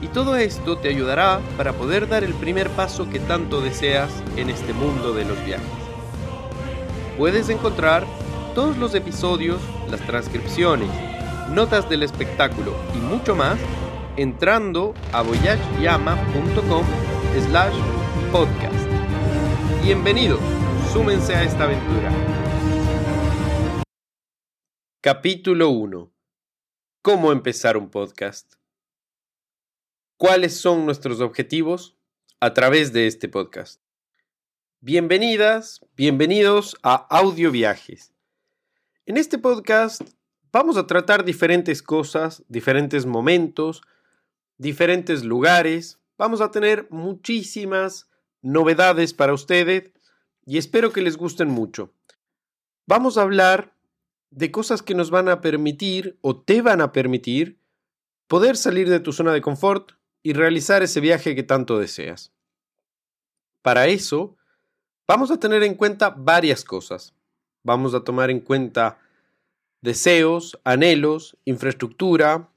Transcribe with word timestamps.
y 0.00 0.08
todo 0.08 0.36
esto 0.36 0.76
te 0.78 0.88
ayudará 0.88 1.40
para 1.56 1.72
poder 1.72 2.08
dar 2.08 2.24
el 2.24 2.34
primer 2.34 2.68
paso 2.70 3.08
que 3.08 3.20
tanto 3.20 3.60
deseas 3.60 4.10
en 4.36 4.50
este 4.50 4.72
mundo 4.72 5.14
de 5.14 5.24
los 5.24 5.42
viajes. 5.44 5.66
Puedes 7.16 7.48
encontrar 7.48 8.04
todos 8.54 8.76
los 8.76 8.94
episodios, 8.94 9.60
las 9.90 10.00
transcripciones, 10.00 10.90
notas 11.50 11.88
del 11.88 12.02
espectáculo 12.02 12.74
y 12.94 12.98
mucho 12.98 13.34
más 13.34 13.58
entrando 14.16 14.94
a 15.12 15.22
voyageyama.com 15.22 16.84
slash 17.48 17.74
podcast. 18.30 18.88
Bienvenidos, 19.82 20.40
súmense 20.92 21.34
a 21.34 21.42
esta 21.42 21.64
aventura. 21.64 22.10
Capítulo 25.00 25.68
1. 25.68 26.10
¿Cómo 27.02 27.32
empezar 27.32 27.76
un 27.76 27.90
podcast? 27.90 28.54
¿Cuáles 30.26 30.58
son 30.58 30.86
nuestros 30.86 31.20
objetivos 31.20 31.98
a 32.40 32.54
través 32.54 32.94
de 32.94 33.06
este 33.06 33.28
podcast? 33.28 33.82
Bienvenidas, 34.80 35.82
bienvenidos 35.96 36.78
a 36.82 36.94
Audio 36.94 37.50
Viajes. 37.50 38.14
En 39.04 39.18
este 39.18 39.36
podcast 39.36 40.00
vamos 40.50 40.78
a 40.78 40.86
tratar 40.86 41.26
diferentes 41.26 41.82
cosas, 41.82 42.42
diferentes 42.48 43.04
momentos, 43.04 43.82
diferentes 44.56 45.24
lugares. 45.24 46.00
Vamos 46.16 46.40
a 46.40 46.50
tener 46.50 46.86
muchísimas 46.88 48.08
novedades 48.40 49.12
para 49.12 49.34
ustedes 49.34 49.92
y 50.46 50.56
espero 50.56 50.90
que 50.90 51.02
les 51.02 51.18
gusten 51.18 51.48
mucho. 51.48 51.92
Vamos 52.86 53.18
a 53.18 53.22
hablar 53.22 53.74
de 54.30 54.50
cosas 54.50 54.80
que 54.80 54.94
nos 54.94 55.10
van 55.10 55.28
a 55.28 55.42
permitir 55.42 56.16
o 56.22 56.40
te 56.40 56.62
van 56.62 56.80
a 56.80 56.92
permitir 56.92 57.58
poder 58.26 58.56
salir 58.56 58.88
de 58.88 59.00
tu 59.00 59.12
zona 59.12 59.34
de 59.34 59.42
confort 59.42 59.92
y 60.24 60.32
realizar 60.32 60.82
ese 60.82 61.00
viaje 61.00 61.36
que 61.36 61.42
tanto 61.42 61.78
deseas. 61.78 62.32
Para 63.62 63.86
eso, 63.86 64.36
vamos 65.06 65.30
a 65.30 65.38
tener 65.38 65.62
en 65.62 65.74
cuenta 65.74 66.10
varias 66.10 66.64
cosas. 66.64 67.14
Vamos 67.62 67.94
a 67.94 68.00
tomar 68.00 68.30
en 68.30 68.40
cuenta 68.40 68.98
deseos, 69.82 70.58
anhelos, 70.64 71.36
infraestructura, 71.44 72.48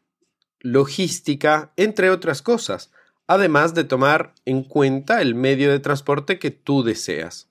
logística, 0.61 1.73
entre 1.75 2.09
otras 2.09 2.41
cosas, 2.41 2.89
además 3.27 3.73
de 3.73 3.83
tomar 3.83 4.33
en 4.45 4.63
cuenta 4.63 5.21
el 5.21 5.35
medio 5.35 5.69
de 5.69 5.79
transporte 5.79 6.39
que 6.39 6.51
tú 6.51 6.83
deseas. 6.83 7.49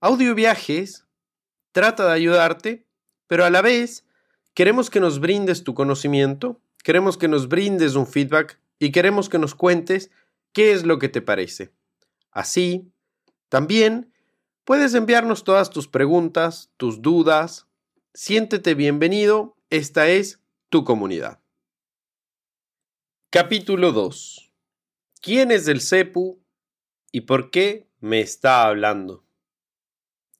Audio 0.00 0.36
Viajes 0.36 1.06
trata 1.72 2.06
de 2.06 2.12
ayudarte, 2.12 2.86
pero 3.26 3.44
a 3.44 3.50
la 3.50 3.62
vez 3.62 4.04
queremos 4.54 4.90
que 4.90 5.00
nos 5.00 5.18
brindes 5.18 5.64
tu 5.64 5.74
conocimiento, 5.74 6.60
queremos 6.84 7.18
que 7.18 7.26
nos 7.26 7.48
brindes 7.48 7.96
un 7.96 8.06
feedback 8.06 8.60
y 8.78 8.92
queremos 8.92 9.28
que 9.28 9.38
nos 9.38 9.54
cuentes 9.54 10.10
qué 10.52 10.72
es 10.72 10.84
lo 10.84 10.98
que 10.98 11.08
te 11.08 11.22
parece. 11.22 11.72
Así, 12.30 12.92
también 13.48 14.12
puedes 14.64 14.94
enviarnos 14.94 15.44
todas 15.44 15.70
tus 15.70 15.88
preguntas, 15.88 16.70
tus 16.76 17.02
dudas. 17.02 17.66
Siéntete 18.14 18.74
bienvenido, 18.74 19.56
esta 19.70 20.08
es 20.08 20.40
tu 20.68 20.84
comunidad. 20.84 21.40
Capítulo 23.30 23.92
2. 23.92 24.52
¿Quién 25.20 25.50
es 25.50 25.68
el 25.68 25.80
CEPU 25.80 26.40
y 27.12 27.22
por 27.22 27.50
qué 27.50 27.88
me 28.00 28.20
está 28.20 28.66
hablando? 28.66 29.24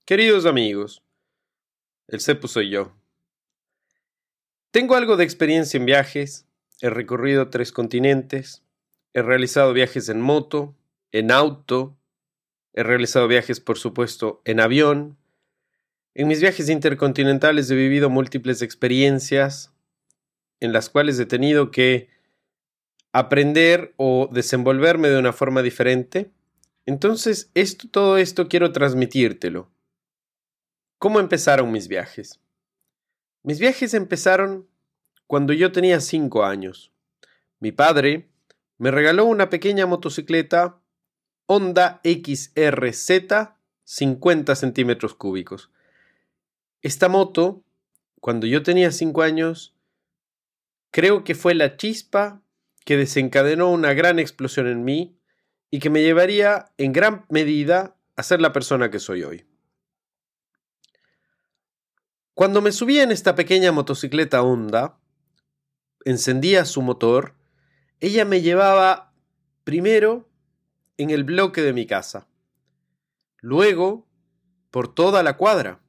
Queridos 0.04 0.46
amigos, 0.46 1.02
el 2.06 2.20
CEPU 2.20 2.48
soy 2.48 2.70
yo. 2.70 2.94
Tengo 4.70 4.94
algo 4.94 5.16
de 5.16 5.24
experiencia 5.24 5.78
en 5.78 5.86
viajes, 5.86 6.45
he 6.80 6.90
recorrido 6.90 7.48
tres 7.48 7.72
continentes, 7.72 8.62
he 9.14 9.22
realizado 9.22 9.72
viajes 9.72 10.08
en 10.08 10.20
moto, 10.20 10.74
en 11.12 11.30
auto, 11.30 11.96
he 12.72 12.82
realizado 12.82 13.26
viajes 13.28 13.60
por 13.60 13.78
supuesto 13.78 14.42
en 14.44 14.60
avión. 14.60 15.16
En 16.14 16.28
mis 16.28 16.40
viajes 16.40 16.68
intercontinentales 16.68 17.70
he 17.70 17.74
vivido 17.74 18.10
múltiples 18.10 18.62
experiencias 18.62 19.72
en 20.60 20.72
las 20.72 20.90
cuales 20.90 21.18
he 21.18 21.26
tenido 21.26 21.70
que 21.70 22.08
aprender 23.12 23.94
o 23.96 24.28
desenvolverme 24.30 25.08
de 25.08 25.18
una 25.18 25.32
forma 25.32 25.62
diferente. 25.62 26.30
Entonces, 26.84 27.50
esto, 27.54 27.88
todo 27.90 28.18
esto 28.18 28.48
quiero 28.48 28.72
transmitírtelo. 28.72 29.70
¿Cómo 30.98 31.20
empezaron 31.20 31.72
mis 31.72 31.88
viajes? 31.88 32.40
Mis 33.42 33.58
viajes 33.58 33.94
empezaron 33.94 34.68
cuando 35.26 35.52
yo 35.52 35.72
tenía 35.72 36.00
5 36.00 36.44
años. 36.44 36.92
Mi 37.58 37.72
padre 37.72 38.28
me 38.78 38.90
regaló 38.90 39.24
una 39.24 39.50
pequeña 39.50 39.86
motocicleta 39.86 40.80
Honda 41.46 42.00
XRZ 42.04 43.10
50 43.84 44.56
centímetros 44.56 45.14
cúbicos. 45.14 45.70
Esta 46.82 47.08
moto, 47.08 47.64
cuando 48.20 48.46
yo 48.46 48.62
tenía 48.62 48.90
5 48.90 49.22
años, 49.22 49.74
creo 50.90 51.24
que 51.24 51.34
fue 51.34 51.54
la 51.54 51.76
chispa 51.76 52.42
que 52.84 52.96
desencadenó 52.96 53.70
una 53.70 53.94
gran 53.94 54.18
explosión 54.18 54.66
en 54.66 54.84
mí 54.84 55.18
y 55.70 55.78
que 55.78 55.90
me 55.90 56.02
llevaría 56.02 56.72
en 56.78 56.92
gran 56.92 57.26
medida 57.28 57.96
a 58.16 58.22
ser 58.22 58.40
la 58.40 58.52
persona 58.52 58.90
que 58.90 58.98
soy 58.98 59.24
hoy. 59.24 59.46
Cuando 62.34 62.60
me 62.60 62.70
subí 62.70 63.00
en 63.00 63.12
esta 63.12 63.34
pequeña 63.34 63.72
motocicleta 63.72 64.42
Honda, 64.42 64.98
encendía 66.06 66.64
su 66.64 66.82
motor, 66.82 67.34
ella 67.98 68.24
me 68.24 68.40
llevaba 68.40 69.12
primero 69.64 70.30
en 70.96 71.10
el 71.10 71.24
bloque 71.24 71.62
de 71.62 71.72
mi 71.72 71.84
casa, 71.84 72.28
luego 73.38 74.06
por 74.70 74.94
toda 74.94 75.24
la 75.24 75.36
cuadra, 75.36 75.80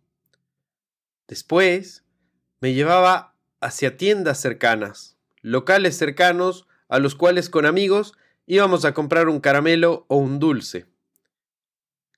después 1.28 2.03
me 2.61 2.73
llevaba 2.73 3.35
hacia 3.61 3.95
tiendas 3.95 4.41
cercanas, 4.41 5.17
locales 5.41 5.95
cercanos 5.95 6.67
a 6.89 6.97
los 6.97 7.13
cuales 7.13 7.51
con 7.51 7.67
amigos 7.67 8.17
íbamos 8.47 8.85
a 8.85 8.95
comprar 8.95 9.29
un 9.29 9.39
caramelo 9.39 10.05
o 10.07 10.17
un 10.17 10.39
dulce. 10.39 10.88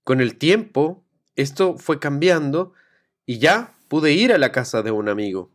Con 0.05 0.21
el 0.21 0.37
tiempo, 0.37 1.03
esto 1.35 1.77
fue 1.77 1.99
cambiando 1.99 2.71
y 3.25 3.39
ya 3.39 3.75
pude 3.89 4.13
ir 4.13 4.31
a 4.31 4.37
la 4.37 4.53
casa 4.53 4.83
de 4.83 4.91
un 4.91 5.09
amigo. 5.09 5.51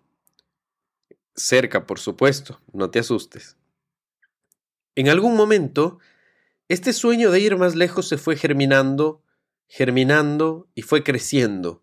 Cerca, 1.36 1.86
por 1.86 1.98
supuesto, 1.98 2.60
no 2.72 2.90
te 2.90 3.00
asustes. 3.00 3.56
En 4.94 5.08
algún 5.08 5.36
momento, 5.36 5.98
este 6.68 6.92
sueño 6.92 7.30
de 7.32 7.40
ir 7.40 7.56
más 7.56 7.74
lejos 7.74 8.08
se 8.08 8.18
fue 8.18 8.36
germinando, 8.36 9.22
germinando 9.66 10.68
y 10.74 10.82
fue 10.82 11.02
creciendo. 11.02 11.82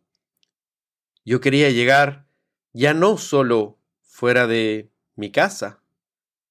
Yo 1.26 1.42
quería 1.42 1.70
llegar 1.70 2.26
ya 2.72 2.94
no 2.94 3.18
solo 3.18 3.78
fuera 4.02 4.48
de 4.48 4.90
mi 5.16 5.32
casa, 5.32 5.84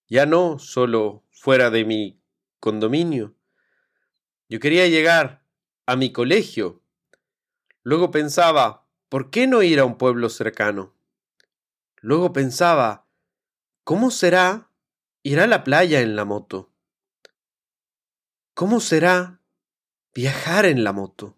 ya 0.09 0.27
no 0.27 0.59
solo 0.59 1.25
fuera 1.31 1.71
de 1.71 1.87
mi 1.87 2.21
condominio. 2.61 3.35
Yo 4.49 4.61
quería 4.61 4.87
llegar 4.89 5.43
a 5.87 5.97
mi 5.97 6.13
colegio. 6.13 6.83
Luego 7.83 8.11
pensaba, 8.11 8.87
¿por 9.09 9.31
qué 9.31 9.47
no 9.47 9.63
ir 9.63 9.81
a 9.81 9.87
un 9.87 9.97
pueblo 9.97 10.29
cercano? 10.29 10.95
Luego 12.00 12.32
pensaba, 12.32 13.06
¿cómo 13.85 14.11
será 14.11 14.70
ir 15.23 15.41
a 15.41 15.47
la 15.47 15.64
playa 15.64 16.00
en 16.00 16.17
la 16.17 16.25
moto? 16.25 16.70
¿Cómo 18.55 18.81
será 18.81 19.41
viajar 20.14 20.67
en 20.67 20.82
la 20.85 20.93
moto? 20.93 21.37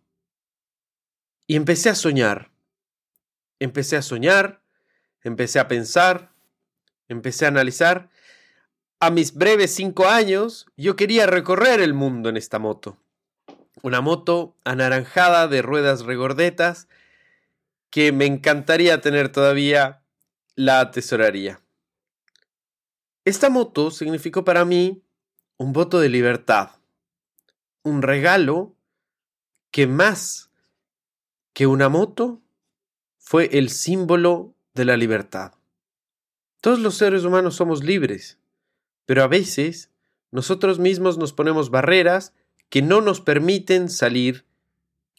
Y 1.46 1.56
empecé 1.56 1.90
a 1.90 1.94
soñar. 1.94 2.50
Empecé 3.58 3.96
a 3.96 4.02
soñar, 4.02 4.62
empecé 5.22 5.60
a 5.60 5.68
pensar, 5.68 6.32
empecé 7.08 7.44
a 7.44 7.48
analizar 7.48 8.10
a 9.02 9.10
mis 9.10 9.34
breves 9.34 9.74
cinco 9.74 10.06
años, 10.06 10.66
yo 10.76 10.94
quería 10.94 11.26
recorrer 11.26 11.80
el 11.80 11.92
mundo 11.92 12.28
en 12.28 12.36
esta 12.36 12.60
moto. 12.60 12.98
Una 13.82 14.00
moto 14.00 14.56
anaranjada 14.62 15.48
de 15.48 15.60
ruedas 15.60 16.02
regordetas 16.02 16.86
que 17.90 18.12
me 18.12 18.26
encantaría 18.26 19.00
tener 19.00 19.30
todavía, 19.30 20.01
la 20.54 20.80
atesoraría. 20.80 21.60
Esta 23.24 23.50
moto 23.50 23.90
significó 23.90 24.44
para 24.44 24.64
mí 24.64 25.02
un 25.56 25.72
voto 25.72 26.00
de 26.00 26.08
libertad, 26.08 26.70
un 27.82 28.02
regalo 28.02 28.74
que 29.70 29.86
más 29.86 30.50
que 31.52 31.66
una 31.66 31.88
moto 31.88 32.40
fue 33.18 33.48
el 33.52 33.70
símbolo 33.70 34.54
de 34.74 34.84
la 34.84 34.96
libertad. 34.96 35.52
Todos 36.60 36.78
los 36.78 36.96
seres 36.96 37.24
humanos 37.24 37.54
somos 37.54 37.82
libres, 37.82 38.38
pero 39.06 39.22
a 39.22 39.28
veces 39.28 39.90
nosotros 40.30 40.78
mismos 40.78 41.18
nos 41.18 41.32
ponemos 41.32 41.70
barreras 41.70 42.34
que 42.68 42.82
no 42.82 43.00
nos 43.00 43.20
permiten 43.20 43.88
salir, 43.88 44.46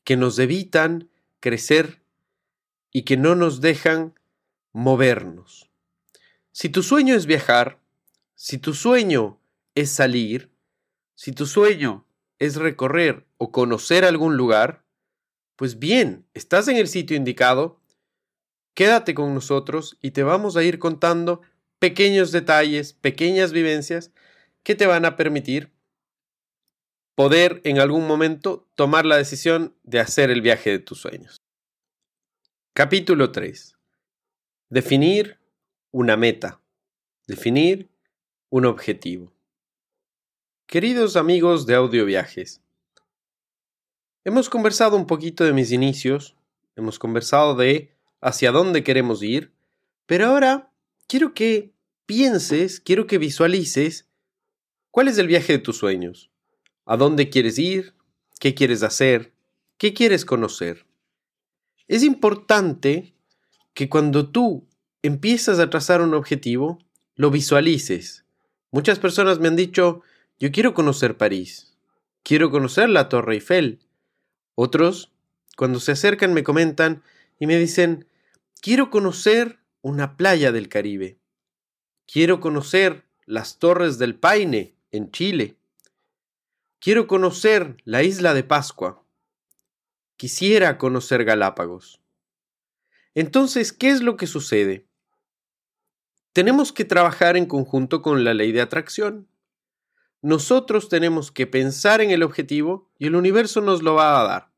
que 0.03 0.17
nos 0.17 0.39
evitan 0.39 1.09
crecer 1.39 2.01
y 2.91 3.03
que 3.03 3.15
no 3.17 3.35
nos 3.35 3.61
dejan 3.61 4.17
movernos. 4.73 5.69
Si 6.51 6.69
tu 6.69 6.83
sueño 6.83 7.15
es 7.15 7.25
viajar, 7.25 7.79
si 8.35 8.57
tu 8.57 8.73
sueño 8.73 9.39
es 9.75 9.91
salir, 9.91 10.51
si 11.15 11.31
tu 11.31 11.45
sueño 11.45 12.05
es 12.39 12.55
recorrer 12.55 13.25
o 13.37 13.51
conocer 13.51 14.03
algún 14.03 14.35
lugar, 14.35 14.83
pues 15.55 15.79
bien, 15.79 16.25
estás 16.33 16.67
en 16.67 16.77
el 16.77 16.87
sitio 16.87 17.15
indicado, 17.15 17.79
quédate 18.73 19.13
con 19.13 19.33
nosotros 19.33 19.97
y 20.01 20.11
te 20.11 20.23
vamos 20.23 20.57
a 20.57 20.63
ir 20.63 20.79
contando 20.79 21.41
pequeños 21.79 22.31
detalles, 22.31 22.93
pequeñas 22.93 23.51
vivencias 23.51 24.11
que 24.63 24.75
te 24.75 24.87
van 24.87 25.05
a 25.05 25.15
permitir 25.15 25.71
poder 27.15 27.61
en 27.63 27.79
algún 27.79 28.07
momento 28.07 28.67
tomar 28.75 29.05
la 29.05 29.17
decisión 29.17 29.75
de 29.83 29.99
hacer 29.99 30.31
el 30.31 30.41
viaje 30.41 30.71
de 30.71 30.79
tus 30.79 30.99
sueños. 30.99 31.37
Capítulo 32.73 33.31
3. 33.31 33.77
Definir 34.73 35.37
una 35.91 36.17
meta. 36.17 36.59
Definir 37.27 37.91
un 38.49 38.65
objetivo. 38.65 39.31
Queridos 40.65 41.15
amigos 41.15 41.67
de 41.67 41.75
Audio 41.75 42.05
Viajes, 42.05 42.59
hemos 44.23 44.49
conversado 44.49 44.97
un 44.97 45.05
poquito 45.05 45.43
de 45.43 45.53
mis 45.53 45.71
inicios, 45.71 46.35
hemos 46.75 46.97
conversado 46.97 47.55
de 47.55 47.91
hacia 48.19 48.51
dónde 48.51 48.83
queremos 48.83 49.21
ir, 49.21 49.53
pero 50.07 50.25
ahora 50.25 50.71
quiero 51.05 51.35
que 51.35 51.71
pienses, 52.07 52.79
quiero 52.79 53.05
que 53.05 53.19
visualices 53.19 54.09
cuál 54.89 55.07
es 55.07 55.19
el 55.19 55.27
viaje 55.27 55.53
de 55.53 55.59
tus 55.59 55.77
sueños, 55.77 56.31
a 56.85 56.97
dónde 56.97 57.29
quieres 57.29 57.59
ir, 57.59 57.93
qué 58.39 58.55
quieres 58.55 58.81
hacer, 58.81 59.35
qué 59.77 59.93
quieres 59.93 60.25
conocer. 60.25 60.87
Es 61.87 62.01
importante 62.01 63.12
que 63.73 63.89
cuando 63.89 64.29
tú 64.29 64.67
empiezas 65.01 65.59
a 65.59 65.69
trazar 65.69 66.01
un 66.01 66.13
objetivo, 66.13 66.79
lo 67.15 67.31
visualices. 67.31 68.25
Muchas 68.71 68.99
personas 68.99 69.39
me 69.39 69.47
han 69.47 69.55
dicho, 69.55 70.01
yo 70.39 70.51
quiero 70.51 70.73
conocer 70.73 71.17
París, 71.17 71.75
quiero 72.23 72.51
conocer 72.51 72.89
la 72.89 73.09
Torre 73.09 73.35
Eiffel. 73.35 73.79
Otros, 74.55 75.11
cuando 75.57 75.79
se 75.79 75.91
acercan, 75.91 76.33
me 76.33 76.43
comentan 76.43 77.03
y 77.39 77.47
me 77.47 77.57
dicen, 77.57 78.07
quiero 78.61 78.89
conocer 78.89 79.59
una 79.81 80.15
playa 80.17 80.51
del 80.51 80.69
Caribe, 80.69 81.17
quiero 82.05 82.39
conocer 82.39 83.05
las 83.25 83.59
Torres 83.59 83.97
del 83.97 84.15
Paine 84.15 84.75
en 84.91 85.11
Chile, 85.11 85.57
quiero 86.79 87.07
conocer 87.07 87.77
la 87.83 88.03
isla 88.03 88.33
de 88.33 88.43
Pascua, 88.43 89.03
quisiera 90.17 90.77
conocer 90.77 91.25
Galápagos. 91.25 92.02
Entonces, 93.15 93.71
¿qué 93.71 93.89
es 93.89 94.01
lo 94.01 94.17
que 94.17 94.27
sucede? 94.27 94.87
Tenemos 96.33 96.73
que 96.73 96.83
trabajar 96.83 97.37
en 97.37 97.45
conjunto 97.45 98.01
con 98.01 98.23
la 98.23 98.33
ley 98.33 98.51
de 98.51 98.61
atracción. 98.61 99.27
Nosotros 100.21 100.89
tenemos 100.89 101.31
que 101.31 101.45
pensar 101.45 102.01
en 102.01 102.09
el 102.09 102.23
objetivo 102.23 102.89
y 102.97 103.07
el 103.07 103.15
universo 103.15 103.61
nos 103.61 103.83
lo 103.83 103.95
va 103.95 104.19
a 104.19 104.23
dar. 104.23 104.51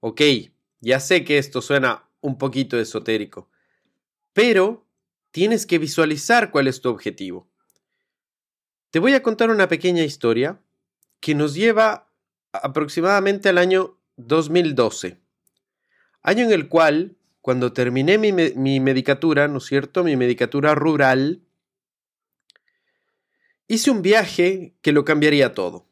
Ok, 0.00 0.22
ya 0.80 0.98
sé 0.98 1.24
que 1.24 1.36
esto 1.36 1.60
suena 1.60 2.08
un 2.22 2.38
poquito 2.38 2.78
esotérico, 2.78 3.50
pero 4.32 4.86
tienes 5.30 5.66
que 5.66 5.78
visualizar 5.78 6.50
cuál 6.50 6.68
es 6.68 6.80
tu 6.80 6.88
objetivo. 6.88 7.50
Te 8.90 8.98
voy 8.98 9.12
a 9.12 9.22
contar 9.22 9.50
una 9.50 9.68
pequeña 9.68 10.04
historia 10.04 10.60
que 11.20 11.34
nos 11.34 11.54
lleva 11.54 12.10
aproximadamente 12.52 13.48
al 13.48 13.58
año 13.58 13.98
2012, 14.16 15.20
año 16.22 16.44
en 16.44 16.52
el 16.52 16.68
cual 16.68 17.16
cuando 17.40 17.72
terminé 17.72 18.18
mi, 18.18 18.32
mi 18.32 18.80
medicatura, 18.80 19.48
¿no 19.48 19.58
es 19.58 19.64
cierto? 19.64 20.04
Mi 20.04 20.16
medicatura 20.16 20.74
rural, 20.74 21.42
hice 23.66 23.90
un 23.90 24.02
viaje 24.02 24.74
que 24.82 24.92
lo 24.92 25.04
cambiaría 25.04 25.54
todo. 25.54 25.86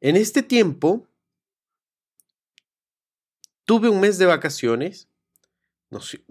En 0.00 0.16
este 0.16 0.42
tiempo, 0.42 1.06
tuve 3.64 3.88
un 3.88 4.00
mes 4.00 4.18
de 4.18 4.26
vacaciones, 4.26 5.08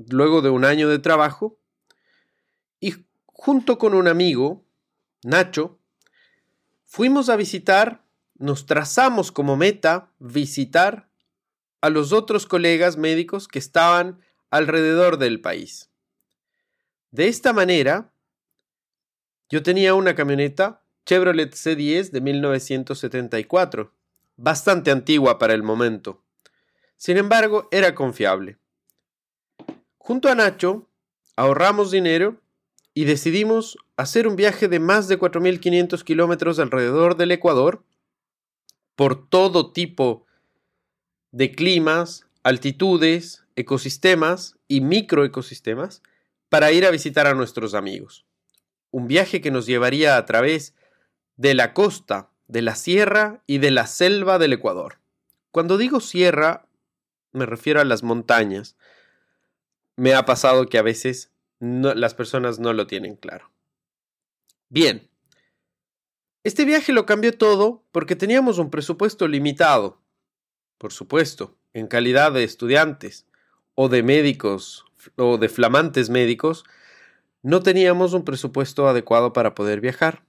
luego 0.09 0.41
de 0.41 0.50
un 0.50 0.65
año 0.65 0.89
de 0.89 1.00
trabajo, 1.00 1.59
y 2.79 3.06
junto 3.25 3.77
con 3.77 3.94
un 3.94 4.07
amigo, 4.07 4.63
Nacho, 5.24 5.77
fuimos 6.85 7.29
a 7.29 7.35
visitar, 7.35 8.03
nos 8.35 8.65
trazamos 8.65 9.31
como 9.31 9.57
meta 9.57 10.09
visitar 10.19 11.06
a 11.81 11.89
los 11.89 12.12
otros 12.12 12.45
colegas 12.45 12.97
médicos 12.97 13.47
que 13.47 13.59
estaban 13.59 14.21
alrededor 14.50 15.18
del 15.18 15.41
país. 15.41 15.89
De 17.12 17.27
esta 17.27 17.53
manera, 17.53 18.13
yo 19.50 19.63
tenía 19.63 19.94
una 19.94 20.15
camioneta 20.15 20.83
Chevrolet 21.06 21.53
C10 21.53 22.12
de 22.12 22.21
1974, 22.21 23.94
bastante 24.35 24.91
antigua 24.91 25.39
para 25.39 25.53
el 25.53 25.63
momento. 25.63 26.21
Sin 26.97 27.18
embargo, 27.18 27.69
era 27.71 27.95
confiable. 27.95 28.57
Junto 29.97 30.29
a 30.29 30.35
Nacho, 30.35 30.89
ahorramos 31.35 31.91
dinero 31.91 32.41
y 32.94 33.06
decidimos 33.06 33.77
hacer 33.95 34.27
un 34.27 34.35
viaje 34.35 34.68
de 34.68 34.79
más 34.79 35.07
de 35.07 35.18
4.500 35.18 36.03
kilómetros 36.03 36.59
alrededor 36.59 37.15
del 37.15 37.31
Ecuador, 37.31 37.83
por 38.95 39.29
todo 39.29 39.71
tipo 39.71 40.26
de 41.31 41.51
climas, 41.51 42.25
altitudes, 42.44 43.44
ecosistemas 43.56 44.57
y 44.68 44.81
microecosistemas 44.81 46.01
para 46.50 46.71
ir 46.71 46.85
a 46.85 46.91
visitar 46.91 47.27
a 47.27 47.33
nuestros 47.33 47.74
amigos. 47.74 48.25
Un 48.91 49.07
viaje 49.07 49.41
que 49.41 49.51
nos 49.51 49.65
llevaría 49.65 50.17
a 50.17 50.25
través 50.25 50.74
de 51.36 51.53
la 51.53 51.74
costa, 51.74 52.29
de 52.48 52.62
la 52.62 52.75
sierra 52.75 53.43
y 53.48 53.57
de 53.57 53.72
la 53.72 53.88
selva 53.88 54.39
del 54.39 54.53
Ecuador. 54.53 55.00
Cuando 55.51 55.77
digo 55.77 56.00
sierra, 56.00 56.67
me 57.34 57.46
refiero 57.46 57.81
a 57.81 57.86
las 57.86 58.03
montañas. 58.03 58.77
Me 59.96 60.13
ha 60.13 60.25
pasado 60.25 60.67
que 60.67 60.77
a 60.77 60.84
veces 60.84 61.31
las 61.60 62.13
personas 62.13 62.60
no 62.60 62.74
lo 62.74 62.88
tienen 62.88 63.15
claro. 63.15 63.51
Bien, 64.69 65.10
este 66.43 66.65
viaje 66.65 66.93
lo 66.93 67.05
cambió 67.05 67.38
todo 67.38 67.84
porque 67.91 68.15
teníamos 68.15 68.57
un 68.57 68.69
presupuesto 68.69 69.27
limitado 69.27 70.01
por 70.77 70.93
supuesto, 70.93 71.55
en 71.74 71.88
calidad 71.88 72.31
de 72.31 72.43
estudiantes 72.43 73.25
o 73.75 73.89
de 73.89 74.03
médicos 74.03 74.86
o 75.15 75.38
de 75.38 75.50
flamantes 75.50 76.10
médicos, 76.10 76.63
no 77.43 77.62
teníamos 77.62 78.13
un 78.13 78.25
presupuesto 78.25 78.88
adecuado 78.88 79.34
para 79.34 79.55
poder 79.55 79.79
viajar. 79.79 80.24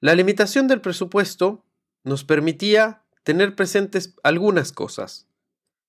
La 0.00 0.14
limitación 0.14 0.66
del 0.68 0.80
presupuesto 0.80 1.64
nos 2.04 2.24
permitía 2.24 3.02
tener 3.22 3.54
presentes 3.54 4.14
algunas 4.22 4.72
cosas. 4.72 5.26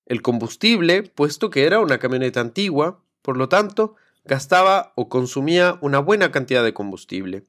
El 0.05 0.21
combustible, 0.21 1.03
puesto 1.03 1.49
que 1.49 1.65
era 1.65 1.79
una 1.79 1.99
camioneta 1.99 2.41
antigua, 2.41 3.01
por 3.21 3.37
lo 3.37 3.47
tanto, 3.47 3.95
gastaba 4.25 4.91
o 4.95 5.07
consumía 5.07 5.77
una 5.81 5.99
buena 5.99 6.31
cantidad 6.31 6.63
de 6.63 6.73
combustible. 6.73 7.45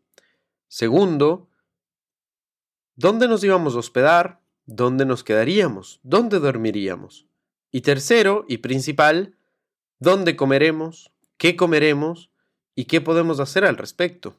Segundo, 0.69 1.49
¿dónde 2.95 3.27
nos 3.27 3.43
íbamos 3.43 3.75
a 3.75 3.79
hospedar? 3.79 4.42
¿Dónde 4.75 5.05
nos 5.05 5.23
quedaríamos? 5.23 6.01
¿Dónde 6.03 6.39
dormiríamos? 6.39 7.27
Y 7.71 7.83
tercero 7.83 8.47
y 8.49 8.59
principal, 8.59 9.37
¿dónde 9.99 10.35
comeremos? 10.35 11.13
¿Qué 11.37 11.57
comeremos? 11.57 12.31
¿Y 12.75 12.87
qué 12.87 13.01
podemos 13.03 13.39
hacer 13.39 13.65
al 13.65 13.77
respecto? 13.77 14.39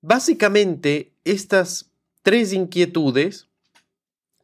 Básicamente, 0.00 1.12
estas 1.24 1.90
tres 2.22 2.54
inquietudes 2.54 3.48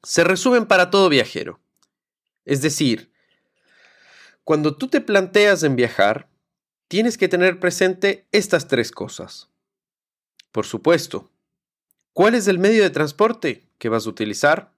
se 0.03 0.23
resumen 0.23 0.67
para 0.67 0.91
todo 0.91 1.09
viajero. 1.09 1.59
Es 2.45 2.61
decir, 2.61 3.11
cuando 4.45 4.77
tú 4.77 4.89
te 4.89 5.01
planteas 5.01 5.63
en 5.63 5.77
viajar, 5.77 6.29
tienes 6.89 7.17
que 7.17 7.29
tener 7.29 7.59
presente 7.59 8.27
estas 8.33 8.69
tres 8.69 8.91
cosas. 8.91 9.49
Por 10.51 10.67
supuesto, 10.67 11.31
¿cuál 12.13 12.35
es 12.35 12.49
el 12.49 12.59
medio 12.59 12.83
de 12.83 12.91
transporte? 12.91 13.72
Que 13.83 13.89
vas 13.89 14.07
a 14.07 14.11
utilizar. 14.11 14.73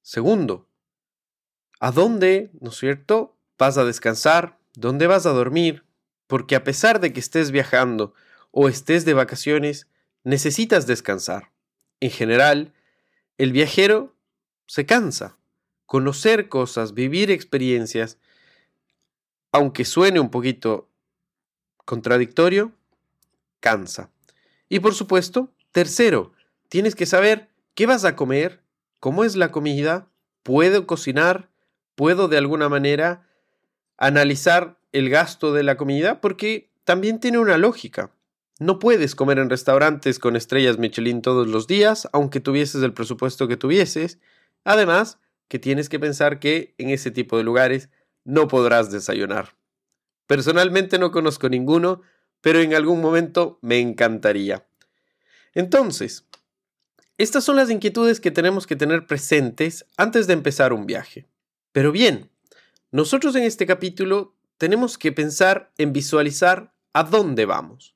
Segundo, 0.00 0.66
¿a 1.78 1.92
dónde, 1.92 2.50
no 2.58 2.70
es 2.70 2.78
cierto, 2.78 3.36
vas 3.58 3.76
a 3.76 3.84
descansar? 3.84 4.58
¿Dónde 4.72 5.06
vas 5.06 5.26
a 5.26 5.32
dormir? 5.32 5.84
Porque 6.26 6.56
a 6.56 6.64
pesar 6.64 7.00
de 7.00 7.12
que 7.12 7.20
estés 7.20 7.50
viajando 7.50 8.14
o 8.50 8.70
estés 8.70 9.04
de 9.04 9.12
vacaciones, 9.12 9.88
necesitas 10.24 10.86
descansar. 10.86 11.52
En 12.00 12.10
general, 12.10 12.72
el 13.36 13.52
viajero 13.52 14.16
se 14.66 14.86
cansa. 14.86 15.36
Conocer 15.84 16.48
cosas, 16.48 16.94
vivir 16.94 17.30
experiencias, 17.30 18.16
aunque 19.52 19.84
suene 19.84 20.18
un 20.18 20.30
poquito 20.30 20.88
contradictorio, 21.84 22.72
cansa. 23.60 24.10
Y 24.70 24.80
por 24.80 24.94
supuesto, 24.94 25.52
tercero, 25.72 26.32
tienes 26.70 26.94
que 26.94 27.04
saber 27.04 27.49
qué 27.74 27.86
vas 27.86 28.04
a 28.04 28.16
comer, 28.16 28.62
cómo 28.98 29.24
es 29.24 29.36
la 29.36 29.50
comida, 29.50 30.08
puedo 30.42 30.86
cocinar, 30.86 31.50
puedo 31.94 32.28
de 32.28 32.38
alguna 32.38 32.68
manera 32.68 33.26
analizar 33.96 34.78
el 34.92 35.10
gasto 35.10 35.52
de 35.52 35.62
la 35.62 35.76
comida, 35.76 36.20
porque 36.20 36.70
también 36.84 37.20
tiene 37.20 37.38
una 37.38 37.58
lógica. 37.58 38.10
No 38.58 38.78
puedes 38.78 39.14
comer 39.14 39.38
en 39.38 39.48
restaurantes 39.48 40.18
con 40.18 40.36
estrellas 40.36 40.78
Michelin 40.78 41.22
todos 41.22 41.48
los 41.48 41.66
días, 41.66 42.08
aunque 42.12 42.40
tuvieses 42.40 42.82
el 42.82 42.92
presupuesto 42.92 43.48
que 43.48 43.56
tuvieses. 43.56 44.18
Además, 44.64 45.18
que 45.48 45.58
tienes 45.58 45.88
que 45.88 45.98
pensar 45.98 46.38
que 46.38 46.74
en 46.78 46.90
ese 46.90 47.10
tipo 47.10 47.36
de 47.36 47.44
lugares 47.44 47.88
no 48.24 48.48
podrás 48.48 48.90
desayunar. 48.90 49.56
Personalmente 50.26 50.98
no 50.98 51.10
conozco 51.10 51.48
ninguno, 51.48 52.02
pero 52.40 52.60
en 52.60 52.74
algún 52.74 53.00
momento 53.00 53.58
me 53.62 53.78
encantaría. 53.80 54.66
Entonces, 55.54 56.26
estas 57.22 57.44
son 57.44 57.56
las 57.56 57.68
inquietudes 57.68 58.18
que 58.18 58.30
tenemos 58.30 58.66
que 58.66 58.76
tener 58.76 59.06
presentes 59.06 59.84
antes 59.98 60.26
de 60.26 60.32
empezar 60.32 60.72
un 60.72 60.86
viaje. 60.86 61.28
Pero 61.70 61.92
bien, 61.92 62.30
nosotros 62.92 63.36
en 63.36 63.42
este 63.42 63.66
capítulo 63.66 64.34
tenemos 64.56 64.96
que 64.96 65.12
pensar 65.12 65.70
en 65.76 65.92
visualizar 65.92 66.72
a 66.94 67.04
dónde 67.04 67.44
vamos. 67.44 67.94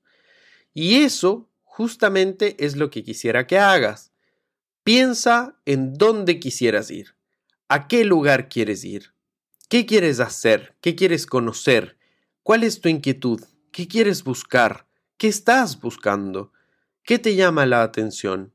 Y 0.75 0.97
eso 0.97 1.49
justamente 1.63 2.55
es 2.67 2.77
lo 2.77 2.91
que 2.91 3.03
quisiera 3.03 3.47
que 3.47 3.59
hagas. 3.59 4.13
Piensa 4.83 5.59
en 5.65 5.95
dónde 5.95 6.39
quisieras 6.39 6.91
ir, 6.91 7.17
a 7.69 7.89
qué 7.89 8.05
lugar 8.05 8.51
quieres 8.51 8.85
ir, 8.85 9.15
qué 9.71 9.87
quieres 9.87 10.21
hacer, 10.21 10.77
qué 10.83 10.95
quieres 10.95 11.25
conocer, 11.25 11.97
cuál 12.43 12.63
es 12.63 12.83
tu 12.83 12.91
inquietud, 12.91 13.41
qué 13.73 13.89
quieres 13.89 14.23
buscar, 14.23 14.87
qué 15.17 15.29
estás 15.29 15.81
buscando, 15.81 16.53
qué 17.03 17.19
te 17.19 17.35
llama 17.35 17.65
la 17.65 17.83
atención. 17.83 18.53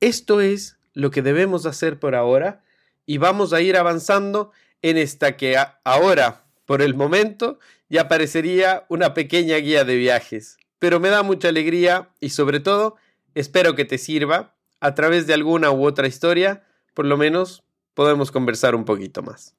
Esto 0.00 0.40
es 0.40 0.78
lo 0.94 1.10
que 1.10 1.22
debemos 1.22 1.66
hacer 1.66 1.98
por 1.98 2.14
ahora 2.14 2.64
y 3.06 3.18
vamos 3.18 3.52
a 3.52 3.60
ir 3.60 3.76
avanzando 3.76 4.52
en 4.82 4.96
esta 4.96 5.36
que 5.36 5.56
ahora, 5.84 6.44
por 6.66 6.82
el 6.82 6.94
momento, 6.94 7.58
ya 7.88 8.08
parecería 8.08 8.84
una 8.88 9.14
pequeña 9.14 9.56
guía 9.56 9.84
de 9.84 9.96
viajes 9.96 10.58
pero 10.78 11.00
me 11.00 11.08
da 11.08 11.22
mucha 11.22 11.48
alegría 11.48 12.10
y 12.20 12.30
sobre 12.30 12.60
todo 12.60 12.96
espero 13.34 13.74
que 13.74 13.84
te 13.84 13.98
sirva 13.98 14.54
a 14.80 14.94
través 14.94 15.26
de 15.26 15.34
alguna 15.34 15.70
u 15.70 15.84
otra 15.84 16.06
historia, 16.06 16.64
por 16.94 17.04
lo 17.04 17.16
menos 17.16 17.64
podemos 17.94 18.30
conversar 18.30 18.74
un 18.74 18.84
poquito 18.84 19.22
más. 19.22 19.56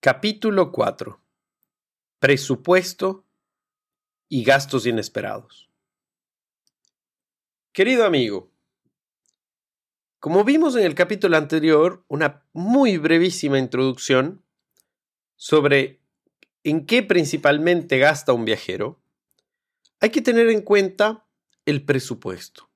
Capítulo 0.00 0.70
4. 0.70 1.18
Presupuesto 2.18 3.24
y 4.28 4.44
gastos 4.44 4.86
inesperados. 4.86 5.65
Querido 7.76 8.06
amigo, 8.06 8.50
como 10.18 10.44
vimos 10.44 10.76
en 10.76 10.86
el 10.86 10.94
capítulo 10.94 11.36
anterior, 11.36 12.06
una 12.08 12.42
muy 12.54 12.96
brevísima 12.96 13.58
introducción 13.58 14.42
sobre 15.34 16.00
en 16.64 16.86
qué 16.86 17.02
principalmente 17.02 17.98
gasta 17.98 18.32
un 18.32 18.46
viajero, 18.46 18.98
hay 20.00 20.08
que 20.08 20.22
tener 20.22 20.48
en 20.48 20.62
cuenta 20.62 21.26
el 21.66 21.84
presupuesto. 21.84 22.70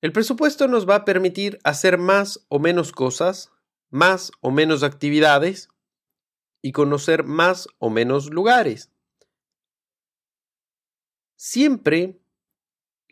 El 0.00 0.12
presupuesto 0.12 0.68
nos 0.68 0.88
va 0.88 0.94
a 0.94 1.04
permitir 1.04 1.58
hacer 1.64 1.98
más 1.98 2.46
o 2.46 2.60
menos 2.60 2.92
cosas, 2.92 3.50
más 3.90 4.30
o 4.40 4.52
menos 4.52 4.84
actividades 4.84 5.70
y 6.62 6.70
conocer 6.70 7.24
más 7.24 7.66
o 7.78 7.90
menos 7.90 8.30
lugares. 8.30 8.92
Siempre 11.34 12.21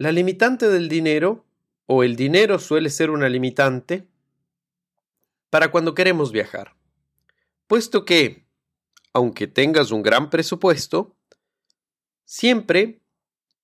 la 0.01 0.13
limitante 0.13 0.71
del 0.71 0.89
dinero, 0.89 1.45
o 1.85 2.03
el 2.05 2.17
dinero 2.17 2.59
suele 2.59 2.89
ser 2.89 3.11
una 3.11 3.29
limitante, 3.29 4.09
para 5.51 5.71
cuando 5.71 5.95
queremos 5.95 6.33
viajar. 6.33 6.75
Puesto 7.67 8.07
que, 8.07 8.47
aunque 9.13 9.47
tengas 9.47 9.91
un 9.91 10.01
gran 10.01 10.31
presupuesto, 10.31 11.19
siempre 12.25 13.03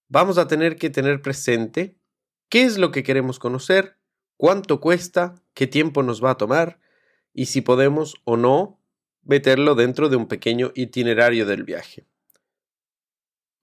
vamos 0.08 0.36
a 0.36 0.46
tener 0.46 0.76
que 0.76 0.90
tener 0.90 1.22
presente 1.22 1.96
qué 2.50 2.64
es 2.64 2.76
lo 2.76 2.90
que 2.90 3.02
queremos 3.02 3.38
conocer, 3.38 3.96
cuánto 4.36 4.78
cuesta, 4.78 5.36
qué 5.54 5.66
tiempo 5.66 6.02
nos 6.02 6.22
va 6.22 6.32
a 6.32 6.36
tomar 6.36 6.80
y 7.32 7.46
si 7.46 7.62
podemos 7.62 8.14
o 8.24 8.36
no 8.36 8.78
meterlo 9.22 9.74
dentro 9.74 10.10
de 10.10 10.16
un 10.16 10.28
pequeño 10.28 10.70
itinerario 10.74 11.46
del 11.46 11.64
viaje. 11.64 12.06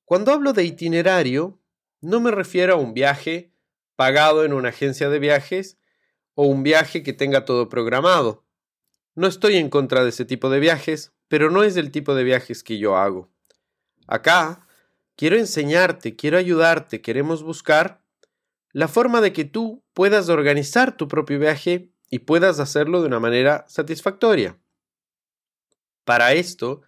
Cuando 0.06 0.32
hablo 0.32 0.54
de 0.54 0.64
itinerario, 0.64 1.60
no 2.04 2.20
me 2.20 2.32
refiero 2.32 2.74
a 2.74 2.78
un 2.78 2.94
viaje 2.94 3.54
pagado 3.96 4.44
en 4.44 4.52
una 4.52 4.70
agencia 4.70 5.10
de 5.10 5.20
viajes 5.20 5.78
o 6.36 6.46
un 6.46 6.62
viaje 6.62 7.02
que 7.02 7.14
tenga 7.14 7.46
todo 7.46 7.70
programado. 7.70 8.44
No 9.16 9.28
estoy 9.28 9.56
en 9.56 9.70
contra 9.70 10.04
de 10.04 10.10
ese 10.10 10.26
tipo 10.26 10.50
de 10.50 10.60
viajes, 10.60 11.14
pero 11.30 11.50
no 11.50 11.64
es 11.64 11.78
el 11.78 11.92
tipo 11.92 12.14
de 12.14 12.26
viajes 12.26 12.62
que 12.62 12.78
yo 12.78 12.98
hago. 12.98 13.32
Acá 14.06 14.68
quiero 15.16 15.38
enseñarte, 15.38 16.18
quiero 16.18 16.38
ayudarte, 16.38 17.02
queremos 17.02 17.42
buscar 17.42 18.04
la 18.74 18.90
forma 18.90 19.22
de 19.22 19.32
que 19.32 19.46
tú 19.46 19.82
puedas 19.94 20.28
organizar 20.28 20.98
tu 20.98 21.08
propio 21.08 21.40
viaje 21.40 21.94
y 22.10 22.20
puedas 22.20 22.60
hacerlo 22.60 23.00
de 23.00 23.08
una 23.08 23.22
manera 23.22 23.64
satisfactoria. 23.70 24.60
Para 26.04 26.34
esto, 26.34 26.82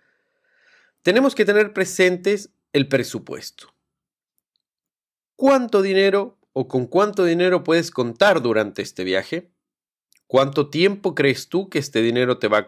tenemos 1.03 1.35
que 1.35 1.45
tener 1.45 1.71
presentes 1.71 2.49
el 2.73 2.89
presupuesto. 2.89 3.74
¿Cuánto 5.35 5.81
dinero 5.81 6.37
o 6.53 6.67
con 6.67 6.87
cuánto 6.87 7.25
dinero 7.25 7.63
puedes 7.63 7.91
contar 7.91 8.41
durante 8.41 8.81
este 8.81 9.03
viaje? 9.03 9.51
¿Cuánto 10.27 10.69
tiempo 10.69 11.15
crees 11.15 11.49
tú 11.49 11.69
que 11.69 11.79
este 11.79 12.01
dinero 12.01 12.39
te 12.39 12.47
va 12.47 12.65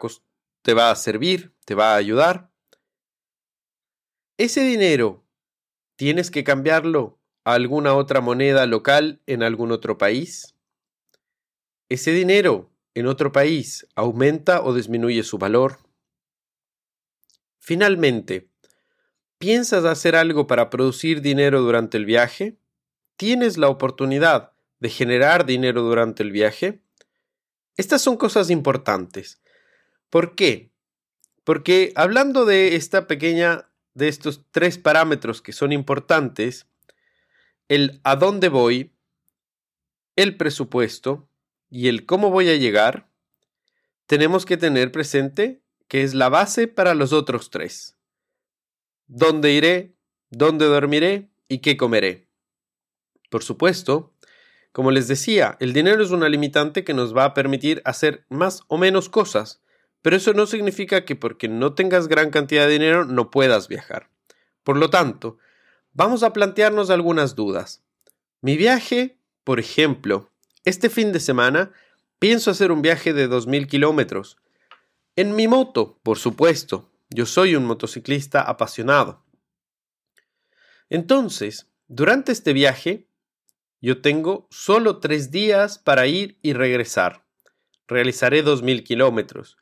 a, 0.90 0.96
servir, 0.96 1.56
te 1.66 1.76
va 1.76 1.94
a 1.94 1.98
ayudar? 1.98 2.52
Ese 4.38 4.62
dinero 4.62 5.28
¿Tienes 5.98 6.30
que 6.30 6.44
cambiarlo 6.44 7.20
a 7.44 7.56
alguna 7.56 7.96
otra 7.96 8.22
moneda 8.22 8.68
local 8.68 9.20
en 9.26 9.42
algún 9.42 9.72
otro 9.72 9.98
país? 9.98 10.56
¿Ese 11.90 12.12
dinero 12.12 12.72
en 12.94 13.08
otro 13.08 13.32
país 13.32 13.88
aumenta 13.96 14.62
o 14.62 14.76
disminuye 14.76 15.24
su 15.24 15.40
valor? 15.40 15.80
Finalmente, 17.58 18.52
¿piensas 19.38 19.86
hacer 19.86 20.16
algo 20.16 20.48
para 20.48 20.70
producir 20.70 21.22
dinero 21.22 21.62
durante 21.62 21.98
el 21.98 22.06
viaje? 22.06 22.58
¿Tienes 23.16 23.58
la 23.58 23.70
oportunidad 23.70 24.52
de 24.80 24.90
generar 24.90 25.46
dinero 25.46 25.82
durante 25.82 26.24
el 26.24 26.32
viaje? 26.32 26.82
Estas 27.76 28.02
son 28.02 28.18
cosas 28.18 28.50
importantes. 28.50 29.42
¿Por 30.10 30.36
qué? 30.36 30.72
Porque 31.44 31.94
hablando 31.96 32.46
de 32.46 32.76
esta 32.76 33.08
pequeña 33.08 33.70
de 33.94 34.08
estos 34.08 34.44
tres 34.52 34.78
parámetros 34.78 35.42
que 35.42 35.54
son 35.54 35.72
importantes, 35.72 36.68
el 37.68 38.00
a 38.04 38.16
dónde 38.16 38.50
voy, 38.50 38.94
el 40.16 40.38
presupuesto 40.38 41.28
y 41.70 41.88
el 41.88 42.06
cómo 42.06 42.30
voy 42.30 42.50
a 42.50 42.56
llegar, 42.56 43.10
tenemos 44.06 44.46
que 44.46 44.58
tener 44.58 44.92
presente 44.92 45.62
que 45.88 46.04
es 46.04 46.14
la 46.14 46.30
base 46.30 46.68
para 46.68 46.94
los 46.94 47.12
otros 47.12 47.50
tres. 47.50 47.97
¿Dónde 49.08 49.54
iré? 49.54 49.96
¿Dónde 50.30 50.66
dormiré? 50.66 51.30
¿Y 51.48 51.60
qué 51.60 51.78
comeré? 51.78 52.28
Por 53.30 53.42
supuesto, 53.42 54.14
como 54.74 54.92
les 54.92 55.08
decía, 55.08 55.56
el 55.62 55.72
dinero 55.72 56.04
es 56.04 56.12
una 56.12 56.28
limitante 56.28 56.84
que 56.84 56.94
nos 56.94 57.16
va 57.16 57.24
a 57.24 57.34
permitir 57.34 57.82
hacer 57.86 58.26
más 58.28 58.64
o 58.68 58.78
menos 58.78 59.08
cosas, 59.08 59.62
pero 60.02 60.18
eso 60.18 60.34
no 60.34 60.46
significa 60.46 61.06
que 61.06 61.16
porque 61.16 61.48
no 61.48 61.74
tengas 61.74 62.10
gran 62.10 62.32
cantidad 62.32 62.66
de 62.68 62.74
dinero 62.74 63.06
no 63.06 63.32
puedas 63.32 63.70
viajar. 63.70 64.10
Por 64.66 64.76
lo 64.76 64.90
tanto, 64.90 65.38
vamos 65.94 66.22
a 66.22 66.34
plantearnos 66.34 66.90
algunas 66.90 67.36
dudas. 67.36 67.84
Mi 68.42 68.58
viaje, 68.58 69.18
por 69.46 69.62
ejemplo, 69.62 70.30
este 70.66 70.90
fin 70.90 71.14
de 71.14 71.22
semana 71.22 71.72
pienso 72.20 72.52
hacer 72.52 72.74
un 72.74 72.82
viaje 72.82 73.14
de 73.14 73.30
2.000 73.30 73.68
kilómetros. 73.68 74.38
En 75.16 75.34
mi 75.34 75.48
moto, 75.48 75.98
por 76.04 76.18
supuesto. 76.18 76.90
Yo 77.10 77.26
soy 77.26 77.56
un 77.56 77.66
motociclista 77.66 78.42
apasionado. 78.42 79.24
Entonces, 80.90 81.70
durante 81.88 82.32
este 82.32 82.54
viaje, 82.54 83.08
yo 83.82 84.02
tengo 84.02 84.48
solo 84.50 85.00
tres 85.00 85.32
días 85.32 85.78
para 85.80 86.08
ir 86.08 86.38
y 86.42 86.54
regresar. 86.54 87.26
Realizaré 87.88 88.44
2.000 88.44 88.84
kilómetros. 88.84 89.58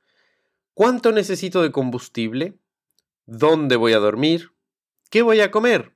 ¿Cuánto 0.73 1.11
necesito 1.11 1.61
de 1.61 1.71
combustible? 1.71 2.57
¿Dónde 3.25 3.75
voy 3.75 3.93
a 3.93 3.99
dormir? 3.99 4.51
¿Qué 5.09 5.21
voy 5.21 5.41
a 5.41 5.51
comer? 5.51 5.95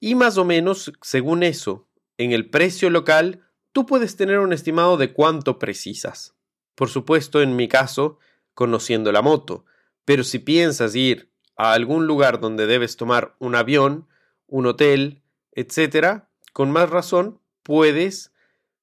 y 0.00 0.14
más 0.14 0.38
o 0.38 0.44
menos, 0.44 0.92
según 1.02 1.42
eso, 1.42 1.86
en 2.16 2.32
el 2.32 2.48
precio 2.48 2.88
local, 2.88 3.46
tú 3.72 3.84
puedes 3.84 4.16
tener 4.16 4.38
un 4.38 4.54
estimado 4.54 4.96
de 4.96 5.12
cuánto 5.12 5.58
precisas. 5.58 6.34
Por 6.74 6.88
supuesto, 6.88 7.42
en 7.42 7.54
mi 7.54 7.68
caso, 7.68 8.18
conociendo 8.54 9.12
la 9.12 9.20
moto, 9.20 9.66
pero 10.10 10.24
si 10.24 10.40
piensas 10.40 10.96
ir 10.96 11.30
a 11.54 11.72
algún 11.72 12.08
lugar 12.08 12.40
donde 12.40 12.66
debes 12.66 12.96
tomar 12.96 13.36
un 13.38 13.54
avión, 13.54 14.08
un 14.48 14.66
hotel, 14.66 15.22
etc., 15.52 16.24
con 16.52 16.72
más 16.72 16.90
razón 16.90 17.40
puedes 17.62 18.32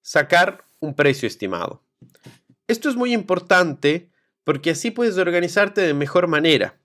sacar 0.02 0.64
un 0.80 0.96
precio 0.96 1.28
estimado. 1.28 1.84
Esto 2.66 2.88
es 2.88 2.96
muy 2.96 3.12
importante 3.12 4.10
porque 4.46 4.70
así 4.70 4.90
puedes 4.90 5.18
organizarte 5.18 5.82
de 5.82 5.94
mejor 5.94 6.28
manera. 6.28 6.80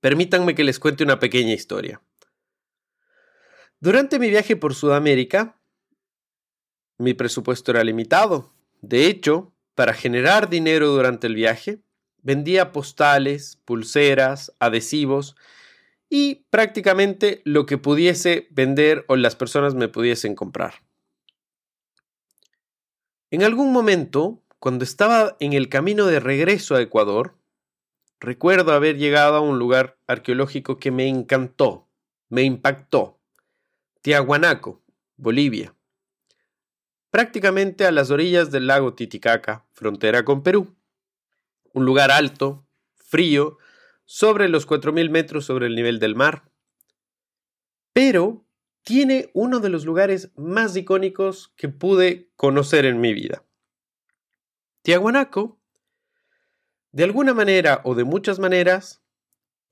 Permítanme 0.00 0.54
que 0.54 0.62
les 0.62 0.78
cuente 0.78 1.02
una 1.02 1.18
pequeña 1.18 1.54
historia. 1.54 2.02
Durante 3.78 4.18
mi 4.18 4.28
viaje 4.28 4.54
por 4.54 4.74
Sudamérica, 4.74 5.58
mi 6.98 7.14
presupuesto 7.14 7.70
era 7.70 7.84
limitado. 7.84 8.52
De 8.82 9.06
hecho, 9.06 9.54
para 9.74 9.94
generar 9.94 10.50
dinero 10.50 10.88
durante 10.88 11.26
el 11.26 11.34
viaje, 11.34 11.80
vendía 12.22 12.72
postales, 12.72 13.58
pulseras, 13.64 14.52
adhesivos 14.58 15.36
y 16.08 16.46
prácticamente 16.50 17.40
lo 17.44 17.66
que 17.66 17.78
pudiese 17.78 18.48
vender 18.50 19.04
o 19.08 19.16
las 19.16 19.36
personas 19.36 19.74
me 19.74 19.88
pudiesen 19.88 20.34
comprar. 20.34 20.74
En 23.30 23.44
algún 23.44 23.72
momento, 23.72 24.42
cuando 24.58 24.84
estaba 24.84 25.36
en 25.38 25.52
el 25.52 25.68
camino 25.68 26.06
de 26.06 26.18
regreso 26.18 26.74
a 26.74 26.82
Ecuador, 26.82 27.36
recuerdo 28.18 28.72
haber 28.72 28.98
llegado 28.98 29.36
a 29.36 29.40
un 29.40 29.58
lugar 29.58 29.98
arqueológico 30.08 30.78
que 30.78 30.90
me 30.90 31.06
encantó, 31.06 31.88
me 32.28 32.42
impactó. 32.42 33.20
Tiahuanaco, 34.02 34.82
Bolivia. 35.16 35.74
Prácticamente 37.10 37.86
a 37.86 37.92
las 37.92 38.10
orillas 38.10 38.50
del 38.50 38.66
lago 38.66 38.94
Titicaca, 38.94 39.64
frontera 39.72 40.24
con 40.24 40.42
Perú. 40.42 40.74
Un 41.72 41.84
lugar 41.84 42.10
alto, 42.10 42.66
frío, 42.94 43.58
sobre 44.04 44.48
los 44.48 44.66
4.000 44.66 45.10
metros 45.10 45.44
sobre 45.44 45.66
el 45.66 45.76
nivel 45.76 45.98
del 45.98 46.16
mar. 46.16 46.50
Pero 47.92 48.46
tiene 48.82 49.30
uno 49.34 49.60
de 49.60 49.68
los 49.68 49.84
lugares 49.84 50.32
más 50.36 50.76
icónicos 50.76 51.52
que 51.56 51.68
pude 51.68 52.30
conocer 52.36 52.86
en 52.86 53.00
mi 53.00 53.14
vida. 53.14 53.44
Tiahuanaco, 54.82 55.60
de 56.92 57.04
alguna 57.04 57.34
manera 57.34 57.82
o 57.84 57.94
de 57.94 58.04
muchas 58.04 58.38
maneras, 58.38 59.02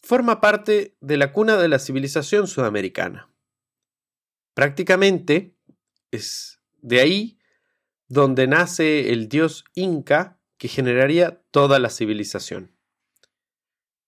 forma 0.03 0.41
parte 0.41 0.97
de 1.01 1.17
la 1.17 1.33
cuna 1.33 1.57
de 1.57 1.69
la 1.69 1.79
civilización 1.79 2.47
sudamericana. 2.47 3.33
Prácticamente 4.55 5.57
es 6.11 6.61
de 6.77 7.01
ahí 7.01 7.39
donde 8.07 8.47
nace 8.47 9.13
el 9.13 9.29
dios 9.29 9.65
inca 9.75 10.38
que 10.59 10.69
generaría 10.69 11.41
toda 11.51 11.79
la 11.79 11.89
civilización. 11.89 12.77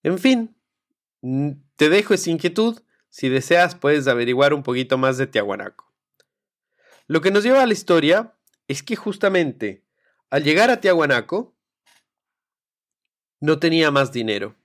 En 0.03 0.19
fin, 0.19 0.55
te 1.75 1.89
dejo 1.89 2.13
esa 2.13 2.29
inquietud. 2.29 2.81
Si 3.09 3.29
deseas, 3.29 3.75
puedes 3.75 4.07
averiguar 4.07 4.53
un 4.53 4.63
poquito 4.63 4.97
más 4.97 5.17
de 5.17 5.27
Tiahuanaco. 5.27 5.91
Lo 7.07 7.21
que 7.21 7.31
nos 7.31 7.43
lleva 7.43 7.63
a 7.63 7.67
la 7.67 7.73
historia 7.73 8.35
es 8.67 8.83
que 8.83 8.95
justamente 8.95 9.83
al 10.31 10.45
llegar 10.45 10.69
a 10.71 10.79
Tiahuanaco, 10.79 11.53
no 13.41 13.59
tenía 13.59 13.91
más 13.91 14.13
dinero. 14.13 14.55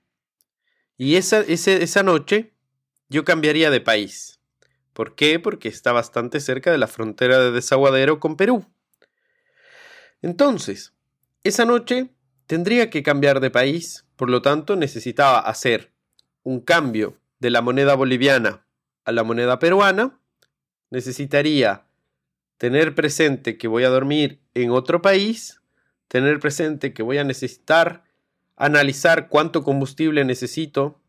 Y 0.95 1.17
esa, 1.17 1.41
esa 1.41 2.03
noche 2.03 2.53
yo 3.09 3.25
cambiaría 3.25 3.69
de 3.69 3.81
país. 3.81 4.39
¿Por 4.93 5.13
qué? 5.15 5.39
Porque 5.39 5.67
está 5.67 5.91
bastante 5.91 6.39
cerca 6.39 6.71
de 6.71 6.77
la 6.77 6.87
frontera 6.87 7.39
de 7.39 7.51
desaguadero 7.51 8.21
con 8.21 8.37
Perú. 8.37 8.65
Entonces, 10.21 10.93
esa 11.47 11.65
noche 11.65 12.09
tendría 12.45 12.89
que 12.89 13.03
cambiar 13.03 13.39
de 13.39 13.49
país, 13.49 14.05
por 14.15 14.29
lo 14.29 14.41
tanto 14.41 14.75
necesitaba 14.75 15.39
hacer 15.39 15.91
un 16.43 16.59
cambio 16.59 17.17
de 17.39 17.49
la 17.49 17.61
moneda 17.61 17.95
boliviana 17.95 18.65
a 19.05 19.11
la 19.11 19.23
moneda 19.23 19.59
peruana, 19.59 20.19
necesitaría 20.89 21.85
tener 22.57 22.95
presente 22.95 23.57
que 23.57 23.67
voy 23.67 23.83
a 23.83 23.89
dormir 23.89 24.41
en 24.53 24.71
otro 24.71 25.01
país, 25.01 25.61
tener 26.07 26.39
presente 26.39 26.93
que 26.93 27.03
voy 27.03 27.17
a 27.17 27.23
necesitar 27.23 28.03
analizar 28.55 29.29
cuánto 29.29 29.63
combustible 29.63 30.25
necesito 30.25 30.99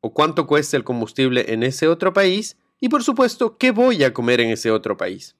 o 0.00 0.14
cuánto 0.14 0.46
cuesta 0.46 0.76
el 0.76 0.84
combustible 0.84 1.52
en 1.52 1.62
ese 1.62 1.86
otro 1.88 2.12
país 2.12 2.56
y 2.80 2.88
por 2.88 3.02
supuesto 3.02 3.58
qué 3.58 3.70
voy 3.70 4.04
a 4.04 4.14
comer 4.14 4.40
en 4.40 4.50
ese 4.50 4.70
otro 4.70 4.96
país. 4.96 5.36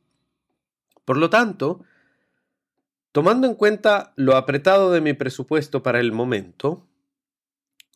Por 1.04 1.16
lo 1.16 1.30
tanto, 1.30 1.84
tomando 3.14 3.46
en 3.46 3.54
cuenta 3.54 4.12
lo 4.16 4.36
apretado 4.36 4.90
de 4.90 5.00
mi 5.00 5.12
presupuesto 5.12 5.84
para 5.84 6.00
el 6.00 6.10
momento, 6.10 6.84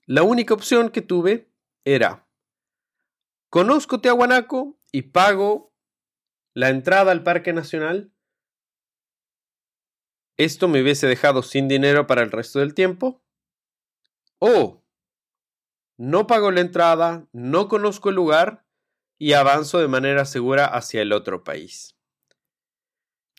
la 0.06 0.22
única 0.22 0.54
opción 0.54 0.90
que 0.90 1.02
tuve 1.02 1.50
era 1.84 2.28
conozco 3.50 4.00
Tiahuanaco 4.00 4.78
y 4.92 5.02
pago 5.02 5.74
la 6.54 6.68
entrada 6.68 7.10
al 7.10 7.24
Parque 7.24 7.52
Nacional. 7.52 8.12
Esto 10.36 10.68
me 10.68 10.82
hubiese 10.82 11.08
dejado 11.08 11.42
sin 11.42 11.66
dinero 11.66 12.06
para 12.06 12.22
el 12.22 12.30
resto 12.30 12.60
del 12.60 12.74
tiempo. 12.74 13.20
O 14.38 14.84
no 15.96 16.28
pago 16.28 16.52
la 16.52 16.60
entrada, 16.60 17.26
no 17.32 17.66
conozco 17.66 18.10
el 18.10 18.14
lugar 18.14 18.64
y 19.18 19.32
avanzo 19.32 19.80
de 19.80 19.88
manera 19.88 20.24
segura 20.26 20.66
hacia 20.66 21.02
el 21.02 21.12
otro 21.12 21.42
país. 21.42 21.96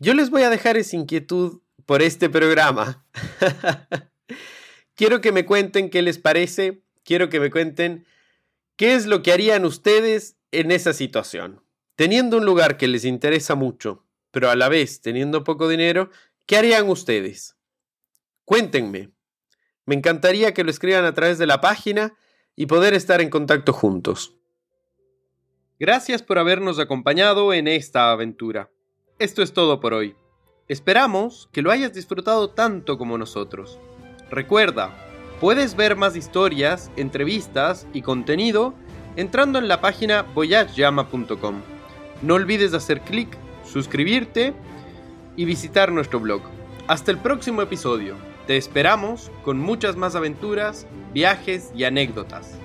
Yo 0.02 0.14
les 0.14 0.30
voy 0.30 0.42
a 0.42 0.50
dejar 0.50 0.76
esa 0.76 0.98
inquietud 0.98 1.62
por 1.90 2.04
este 2.04 2.30
programa. 2.30 3.04
Quiero 4.96 5.22
que 5.22 5.32
me 5.32 5.48
cuenten 5.48 5.90
qué 5.90 6.04
les 6.04 6.20
parece, 6.20 6.84
quiero 7.04 7.30
que 7.30 7.40
me 7.40 7.50
cuenten 7.50 8.06
qué 8.76 8.94
es 8.94 9.08
lo 9.08 9.24
que 9.24 9.32
harían 9.32 9.66
ustedes 9.66 10.38
en 10.52 10.70
esa 10.70 10.94
situación. 10.94 11.64
Teniendo 11.96 12.38
un 12.38 12.46
lugar 12.46 12.78
que 12.78 12.88
les 12.88 13.06
interesa 13.06 13.56
mucho, 13.56 14.06
pero 14.30 14.52
a 14.52 14.56
la 14.56 14.70
vez 14.70 15.02
teniendo 15.02 15.44
poco 15.44 15.68
dinero, 15.68 16.12
¿qué 16.46 16.58
harían 16.58 16.88
ustedes? 16.90 17.58
Cuéntenme. 18.46 19.10
Me 19.88 19.96
encantaría 19.96 20.54
que 20.54 20.64
lo 20.64 20.70
escriban 20.70 21.06
a 21.06 21.16
través 21.16 21.40
de 21.40 21.48
la 21.48 21.60
página 21.60 22.14
y 22.56 22.68
poder 22.68 22.94
estar 22.94 23.20
en 23.20 23.32
contacto 23.32 23.74
juntos. 23.74 24.36
Gracias 25.80 26.22
por 26.22 26.38
habernos 26.38 26.78
acompañado 26.78 27.52
en 27.52 27.68
esta 27.68 28.12
aventura. 28.12 28.70
Esto 29.18 29.42
es 29.42 29.54
todo 29.54 29.80
por 29.80 29.96
hoy. 29.96 30.16
Esperamos 30.70 31.50
que 31.52 31.64
lo 31.64 31.72
hayas 31.72 31.94
disfrutado 31.96 32.52
tanto 32.52 33.00
como 33.00 33.18
nosotros. 33.18 33.80
Recuerda, 34.30 34.96
puedes 35.42 35.76
ver 35.76 35.96
más 35.96 36.16
historias, 36.16 36.92
entrevistas 36.96 37.88
y 37.92 38.04
contenido 38.04 38.76
entrando 39.16 39.58
en 39.58 39.68
la 39.68 39.82
página 39.82 40.22
voyageyama.com. 40.22 41.62
No 42.22 42.36
olvides 42.36 42.76
hacer 42.76 43.02
clic, 43.02 43.36
suscribirte 43.66 44.54
y 45.36 45.46
visitar 45.46 45.92
nuestro 45.92 46.20
blog. 46.20 46.44
Hasta 46.88 47.10
el 47.10 47.18
próximo 47.18 47.64
episodio. 47.64 48.14
Te 48.46 48.56
esperamos 48.56 49.32
con 49.44 49.58
muchas 49.58 49.96
más 49.96 50.14
aventuras, 50.14 50.86
viajes 51.16 51.72
y 51.76 51.86
anécdotas. 51.86 52.60